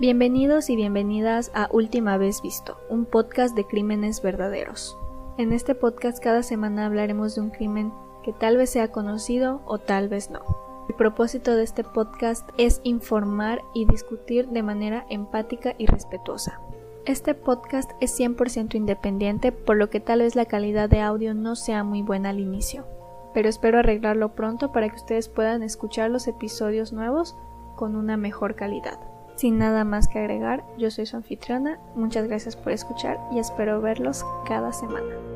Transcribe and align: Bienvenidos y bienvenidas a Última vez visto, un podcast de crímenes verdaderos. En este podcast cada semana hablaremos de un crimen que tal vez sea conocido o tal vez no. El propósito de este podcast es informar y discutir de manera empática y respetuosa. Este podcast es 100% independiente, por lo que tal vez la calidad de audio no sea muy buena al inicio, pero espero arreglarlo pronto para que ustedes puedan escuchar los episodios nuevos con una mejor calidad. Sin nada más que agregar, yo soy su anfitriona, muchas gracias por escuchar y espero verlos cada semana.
Bienvenidos 0.00 0.70
y 0.70 0.76
bienvenidas 0.76 1.52
a 1.54 1.68
Última 1.70 2.16
vez 2.18 2.42
visto, 2.42 2.78
un 2.90 3.04
podcast 3.04 3.54
de 3.54 3.64
crímenes 3.64 4.22
verdaderos. 4.22 4.98
En 5.38 5.52
este 5.52 5.76
podcast 5.76 6.20
cada 6.20 6.42
semana 6.42 6.86
hablaremos 6.86 7.36
de 7.36 7.42
un 7.42 7.50
crimen 7.50 7.92
que 8.24 8.32
tal 8.32 8.56
vez 8.56 8.70
sea 8.70 8.90
conocido 8.90 9.62
o 9.66 9.78
tal 9.78 10.08
vez 10.08 10.30
no. 10.30 10.40
El 10.88 10.96
propósito 10.96 11.54
de 11.54 11.62
este 11.62 11.84
podcast 11.84 12.48
es 12.58 12.80
informar 12.82 13.62
y 13.72 13.86
discutir 13.86 14.48
de 14.48 14.64
manera 14.64 15.06
empática 15.10 15.76
y 15.78 15.86
respetuosa. 15.86 16.60
Este 17.06 17.34
podcast 17.34 17.92
es 18.00 18.18
100% 18.18 18.74
independiente, 18.74 19.52
por 19.52 19.76
lo 19.76 19.90
que 19.90 20.00
tal 20.00 20.18
vez 20.18 20.34
la 20.34 20.46
calidad 20.46 20.90
de 20.90 21.02
audio 21.02 21.34
no 21.34 21.54
sea 21.54 21.84
muy 21.84 22.02
buena 22.02 22.30
al 22.30 22.40
inicio, 22.40 22.84
pero 23.32 23.48
espero 23.48 23.78
arreglarlo 23.78 24.34
pronto 24.34 24.72
para 24.72 24.88
que 24.88 24.96
ustedes 24.96 25.28
puedan 25.28 25.62
escuchar 25.62 26.10
los 26.10 26.26
episodios 26.26 26.92
nuevos 26.92 27.36
con 27.76 27.94
una 27.94 28.16
mejor 28.16 28.56
calidad. 28.56 29.13
Sin 29.36 29.58
nada 29.58 29.84
más 29.84 30.06
que 30.06 30.20
agregar, 30.20 30.64
yo 30.78 30.90
soy 30.90 31.06
su 31.06 31.16
anfitriona, 31.16 31.80
muchas 31.96 32.28
gracias 32.28 32.56
por 32.56 32.72
escuchar 32.72 33.18
y 33.32 33.38
espero 33.38 33.80
verlos 33.80 34.24
cada 34.46 34.72
semana. 34.72 35.33